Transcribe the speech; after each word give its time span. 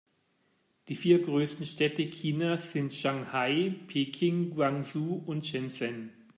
Die 0.87 0.95
vier 0.95 1.21
größten 1.21 1.63
Städte 1.63 2.03
Chinas 2.09 2.71
sind 2.71 2.91
Shanghai, 2.91 3.75
Peking, 3.87 4.49
Guangzhou 4.49 5.21
und 5.27 5.45
Shenzhen. 5.45 6.09